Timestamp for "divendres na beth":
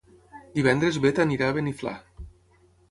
0.55-1.21